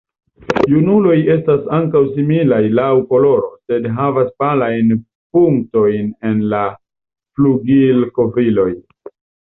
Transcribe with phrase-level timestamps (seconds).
[0.69, 4.97] Junuloj estas ankaŭ similaj laŭ koloro, sed havas palajn
[5.37, 8.71] punktojn en la flugilkovriloj.